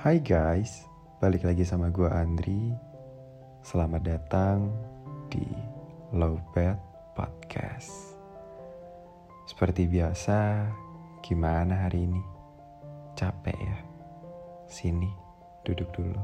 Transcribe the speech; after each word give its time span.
Hai 0.00 0.16
guys, 0.24 0.88
balik 1.20 1.44
lagi 1.44 1.60
sama 1.60 1.92
gue 1.92 2.08
Andri. 2.08 2.72
Selamat 3.60 4.00
datang 4.00 4.72
di 5.28 5.44
Lowbat 6.16 6.80
Podcast. 7.12 8.16
Seperti 9.44 9.84
biasa, 9.84 10.72
gimana 11.20 11.84
hari 11.84 12.08
ini? 12.08 12.22
Capek 13.12 13.52
ya? 13.60 13.76
Sini, 14.72 15.12
duduk 15.68 15.92
dulu. 15.92 16.22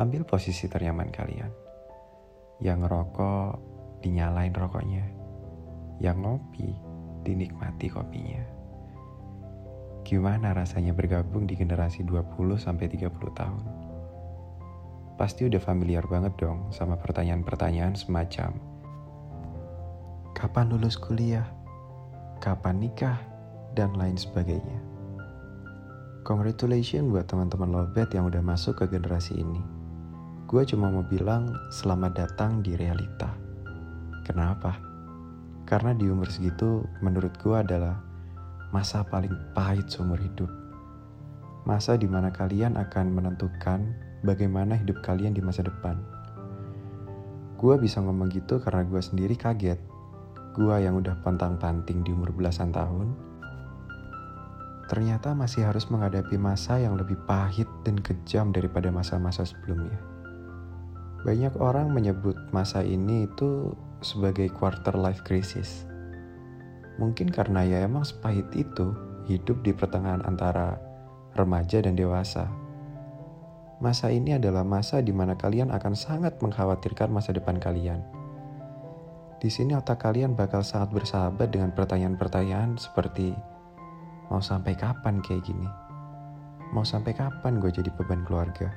Ambil 0.00 0.24
posisi 0.24 0.64
ternyaman 0.64 1.12
kalian. 1.12 1.52
Yang 2.56 2.88
ngerokok, 2.88 3.52
dinyalain 4.00 4.56
rokoknya. 4.56 5.04
Yang 6.00 6.16
ngopi, 6.24 6.72
dinikmati 7.20 7.92
kopinya. 7.92 8.61
Gimana 10.12 10.52
rasanya 10.52 10.92
bergabung 10.92 11.48
di 11.48 11.56
generasi 11.56 12.04
20-30 12.04 13.08
tahun? 13.32 13.64
Pasti 15.16 15.48
udah 15.48 15.56
familiar 15.56 16.04
banget 16.04 16.36
dong 16.36 16.68
sama 16.68 17.00
pertanyaan-pertanyaan 17.00 17.96
semacam 17.96 18.52
Kapan 20.36 20.68
lulus 20.68 21.00
kuliah? 21.00 21.48
Kapan 22.44 22.84
nikah? 22.84 23.16
Dan 23.72 23.96
lain 23.96 24.20
sebagainya. 24.20 24.84
Congratulations 26.28 27.08
buat 27.08 27.24
teman-teman 27.24 27.72
Lobet 27.72 28.12
yang 28.12 28.28
udah 28.28 28.44
masuk 28.44 28.84
ke 28.84 28.92
generasi 28.92 29.40
ini. 29.40 29.64
Gue 30.44 30.68
cuma 30.68 30.92
mau 30.92 31.08
bilang 31.08 31.56
selamat 31.72 32.12
datang 32.20 32.60
di 32.60 32.76
realita. 32.76 33.32
Kenapa? 34.28 34.76
Karena 35.64 35.96
di 35.96 36.04
umur 36.04 36.28
segitu 36.28 36.84
menurut 37.00 37.32
gue 37.40 37.56
adalah 37.56 38.11
masa 38.72 39.04
paling 39.04 39.36
pahit 39.52 39.84
seumur 39.92 40.16
hidup. 40.16 40.48
Masa 41.68 42.00
di 42.00 42.08
mana 42.08 42.32
kalian 42.32 42.80
akan 42.80 43.12
menentukan 43.12 43.84
bagaimana 44.24 44.80
hidup 44.80 45.04
kalian 45.04 45.36
di 45.36 45.44
masa 45.44 45.60
depan. 45.60 46.00
Gue 47.60 47.76
bisa 47.76 48.00
ngomong 48.00 48.32
gitu 48.32 48.58
karena 48.64 48.82
gue 48.88 48.98
sendiri 48.98 49.36
kaget. 49.36 49.76
Gue 50.56 50.72
yang 50.80 50.98
udah 50.98 51.20
pantang-panting 51.20 52.00
di 52.00 52.16
umur 52.16 52.32
belasan 52.32 52.72
tahun, 52.72 53.12
ternyata 54.88 55.32
masih 55.32 55.68
harus 55.68 55.88
menghadapi 55.88 56.36
masa 56.36 56.76
yang 56.80 56.96
lebih 56.96 57.16
pahit 57.28 57.68
dan 57.84 57.96
kejam 58.00 58.52
daripada 58.52 58.88
masa-masa 58.88 59.44
sebelumnya. 59.44 59.96
Banyak 61.24 61.56
orang 61.60 61.92
menyebut 61.92 62.36
masa 62.50 62.84
ini 62.84 63.28
itu 63.30 63.72
sebagai 64.02 64.50
quarter 64.52 64.96
life 64.98 65.22
crisis 65.24 65.91
Mungkin 67.00 67.32
karena 67.32 67.64
ya 67.64 67.84
emang 67.84 68.04
sepahit 68.04 68.48
itu 68.52 68.92
hidup 69.30 69.62
di 69.64 69.72
pertengahan 69.72 70.24
antara 70.28 70.76
remaja 71.32 71.80
dan 71.80 71.96
dewasa. 71.96 72.50
Masa 73.82 74.14
ini 74.14 74.38
adalah 74.38 74.62
masa 74.62 75.02
di 75.02 75.10
mana 75.10 75.34
kalian 75.34 75.74
akan 75.74 75.94
sangat 75.98 76.38
mengkhawatirkan 76.38 77.10
masa 77.10 77.34
depan 77.34 77.58
kalian. 77.58 77.98
Di 79.42 79.50
sini 79.50 79.74
otak 79.74 80.06
kalian 80.06 80.38
bakal 80.38 80.62
sangat 80.62 80.94
bersahabat 80.94 81.50
dengan 81.50 81.74
pertanyaan-pertanyaan 81.74 82.78
seperti 82.78 83.34
mau 84.30 84.38
sampai 84.38 84.78
kapan 84.78 85.18
kayak 85.18 85.42
gini? 85.42 85.66
Mau 86.70 86.86
sampai 86.86 87.10
kapan 87.10 87.58
gue 87.58 87.74
jadi 87.74 87.90
beban 87.90 88.22
keluarga? 88.22 88.70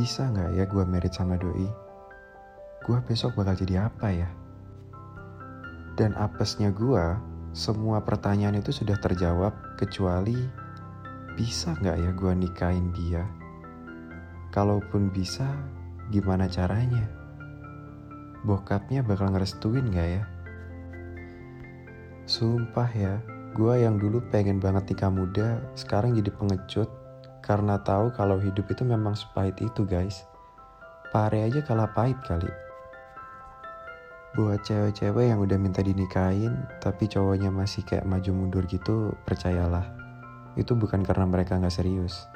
Bisa 0.00 0.32
nggak 0.32 0.56
ya 0.56 0.64
gue 0.64 0.84
merit 0.88 1.12
sama 1.12 1.36
doi? 1.36 1.68
Gue 2.88 2.98
besok 3.04 3.36
bakal 3.36 3.52
jadi 3.52 3.92
apa 3.92 4.08
ya? 4.08 4.32
Dan 5.98 6.14
apesnya 6.14 6.70
gue, 6.70 7.02
semua 7.50 7.98
pertanyaan 8.06 8.62
itu 8.62 8.70
sudah 8.70 8.94
terjawab 9.02 9.50
kecuali 9.74 10.38
bisa 11.34 11.74
nggak 11.74 11.96
ya 11.98 12.10
gue 12.14 12.32
nikahin 12.38 12.94
dia? 12.94 13.26
Kalaupun 14.54 15.10
bisa, 15.10 15.50
gimana 16.14 16.46
caranya? 16.46 17.02
Bokapnya 18.46 19.02
bakal 19.02 19.34
ngerestuin 19.34 19.90
gak 19.90 20.08
ya? 20.08 20.24
Sumpah 22.30 22.90
ya, 22.94 23.18
gue 23.58 23.74
yang 23.82 23.98
dulu 23.98 24.22
pengen 24.30 24.62
banget 24.62 24.94
nikah 24.94 25.10
muda, 25.10 25.58
sekarang 25.74 26.14
jadi 26.14 26.30
pengecut 26.30 26.86
karena 27.42 27.74
tahu 27.82 28.14
kalau 28.14 28.38
hidup 28.38 28.70
itu 28.70 28.86
memang 28.86 29.18
sepahit 29.18 29.58
itu 29.58 29.82
guys. 29.82 30.22
Pare 31.10 31.42
aja 31.42 31.58
kalah 31.66 31.90
pahit 31.90 32.22
kali. 32.22 32.67
Buat 34.36 34.60
cewek-cewek 34.60 35.32
yang 35.32 35.40
udah 35.40 35.56
minta 35.56 35.80
dinikahin, 35.80 36.52
tapi 36.84 37.08
cowoknya 37.08 37.48
masih 37.48 37.80
kayak 37.88 38.04
maju 38.04 38.28
mundur 38.36 38.68
gitu, 38.68 39.16
percayalah. 39.24 39.88
Itu 40.52 40.76
bukan 40.76 41.00
karena 41.00 41.24
mereka 41.24 41.56
nggak 41.56 41.72
serius, 41.72 42.28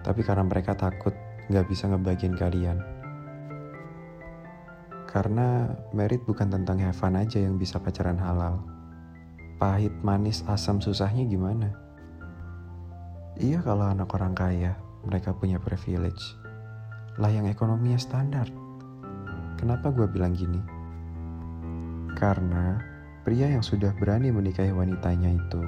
tapi 0.00 0.24
karena 0.24 0.48
mereka 0.48 0.72
takut 0.72 1.12
nggak 1.52 1.68
bisa 1.68 1.92
ngebagian 1.92 2.32
kalian. 2.32 2.80
Karena 5.04 5.68
merit 5.92 6.24
bukan 6.24 6.48
tentang 6.48 6.80
have 6.80 6.96
fun 6.96 7.12
aja 7.12 7.36
yang 7.36 7.60
bisa 7.60 7.76
pacaran 7.76 8.16
halal. 8.16 8.64
Pahit, 9.60 9.92
manis, 10.00 10.42
asam, 10.48 10.80
susahnya 10.80 11.28
gimana? 11.28 11.76
Iya 13.36 13.60
kalau 13.60 13.84
anak 13.84 14.10
orang 14.16 14.32
kaya, 14.32 14.80
mereka 15.04 15.36
punya 15.36 15.60
privilege. 15.60 16.40
Lah 17.20 17.30
yang 17.30 17.46
ekonominya 17.46 18.00
standar. 18.00 18.48
Kenapa 19.60 19.92
gue 19.94 20.08
bilang 20.10 20.34
gini? 20.34 20.83
Karena 22.14 22.78
pria 23.26 23.50
yang 23.50 23.62
sudah 23.62 23.90
berani 23.98 24.30
menikahi 24.30 24.70
wanitanya 24.70 25.34
itu 25.34 25.62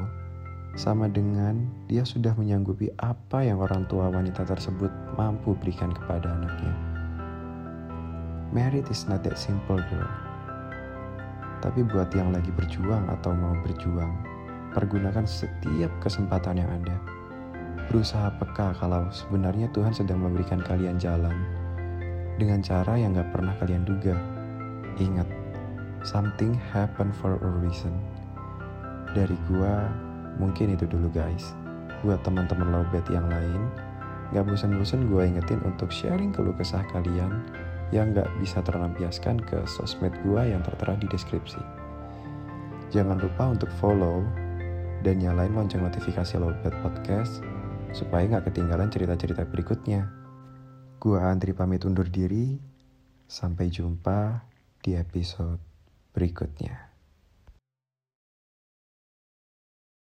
sama 0.76 1.08
dengan 1.08 1.64
dia 1.88 2.04
sudah 2.04 2.36
menyanggupi 2.36 2.92
apa 3.00 3.40
yang 3.40 3.64
orang 3.64 3.88
tua 3.88 4.12
wanita 4.12 4.44
tersebut 4.44 4.92
mampu 5.16 5.56
berikan 5.56 5.88
kepada 5.88 6.36
anaknya. 6.36 6.74
Married 8.52 8.84
is 8.92 9.08
not 9.08 9.24
that 9.24 9.40
simple 9.40 9.80
girl. 9.88 10.12
Tapi 11.64 11.80
buat 11.88 12.12
yang 12.12 12.30
lagi 12.30 12.52
berjuang 12.52 13.08
atau 13.08 13.32
mau 13.32 13.56
berjuang, 13.64 14.12
pergunakan 14.76 15.24
setiap 15.24 15.90
kesempatan 16.04 16.60
yang 16.60 16.70
ada. 16.70 16.96
Berusaha 17.88 18.36
peka 18.36 18.76
kalau 18.76 19.08
sebenarnya 19.08 19.72
Tuhan 19.72 19.96
sedang 19.96 20.20
memberikan 20.20 20.60
kalian 20.60 21.00
jalan 21.00 21.34
dengan 22.36 22.60
cara 22.60 23.00
yang 23.00 23.16
gak 23.16 23.32
pernah 23.32 23.56
kalian 23.56 23.88
duga. 23.88 24.14
Ingat, 25.00 25.28
Something 26.06 26.54
happen 26.70 27.10
for 27.10 27.34
a 27.42 27.50
reason. 27.66 27.90
Dari 29.10 29.34
gua, 29.50 29.90
mungkin 30.38 30.78
itu 30.78 30.86
dulu 30.86 31.10
guys. 31.10 31.50
Buat 32.06 32.22
teman-teman 32.22 32.70
lowbat 32.70 33.10
yang 33.10 33.26
lain, 33.26 33.66
gak 34.30 34.46
bosan-bosan 34.46 35.10
gue 35.10 35.22
ingetin 35.26 35.58
untuk 35.66 35.90
sharing 35.90 36.30
keluh 36.30 36.54
kesah 36.54 36.86
kalian 36.94 37.42
yang 37.90 38.14
gak 38.14 38.30
bisa 38.38 38.62
terlampiaskan 38.62 39.42
ke 39.50 39.58
sosmed 39.66 40.14
gue 40.22 40.42
yang 40.46 40.62
tertera 40.62 40.94
di 40.94 41.10
deskripsi. 41.10 41.58
Jangan 42.94 43.18
lupa 43.18 43.50
untuk 43.50 43.70
follow 43.82 44.22
dan 45.02 45.18
nyalain 45.18 45.58
lonceng 45.58 45.82
notifikasi 45.82 46.38
Lowbat 46.38 46.74
Podcast 46.86 47.42
supaya 47.90 48.38
gak 48.38 48.54
ketinggalan 48.54 48.94
cerita-cerita 48.94 49.42
berikutnya. 49.42 50.06
Gua 51.02 51.34
Andri 51.34 51.50
pamit 51.50 51.82
undur 51.82 52.06
diri. 52.06 52.62
Sampai 53.26 53.74
jumpa 53.74 54.46
di 54.86 54.94
episode 54.94 55.75
berikutnya. 56.16 56.95